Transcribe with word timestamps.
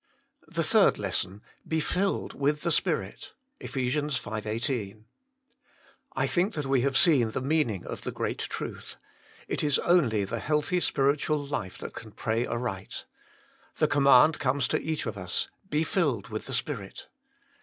The 0.47 0.63
third 0.63 0.97
lesson:" 0.97 1.43
Be 1.73 1.79
filled 1.79 2.33
with 2.33 2.63
the 2.63 2.71
Spirit" 2.71 3.33
(Eph. 3.61 3.73
v. 3.73 3.95
18). 4.27 5.05
I 6.15 6.25
think 6.25 6.55
that 6.55 6.65
we 6.65 6.81
have 6.81 6.97
seen 6.97 7.29
the 7.29 7.39
meaning 7.39 7.85
of 7.85 8.01
the 8.01 8.11
great 8.11 8.39
truth: 8.39 8.95
It 9.47 9.63
is 9.63 9.77
only 9.77 10.23
the 10.23 10.39
healthy 10.39 10.79
spiritual 10.79 11.37
life 11.37 11.77
that 11.77 11.93
can 11.93 12.13
pray 12.13 12.47
aright. 12.47 13.05
The 13.77 13.87
command 13.87 14.39
comes 14.39 14.67
to 14.69 14.81
each 14.81 15.05
of 15.05 15.19
us:" 15.19 15.49
Be 15.69 15.83
filled 15.83 16.29
with 16.29 16.47
the 16.47 16.55
Spirit." 16.55 17.05